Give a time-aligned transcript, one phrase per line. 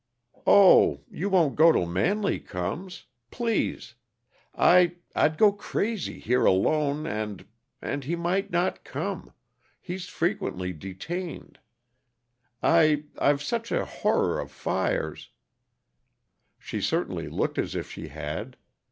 [0.47, 3.05] "Oh you won't go till Manley comes!
[3.29, 3.93] Please!
[4.55, 7.45] I I'd go crazy, here alone, and
[7.83, 9.31] and he might not come
[9.79, 11.59] he's frequently detained.
[12.63, 15.29] I I've such a horror of fires"
[16.57, 18.57] She certainly looked as if she had.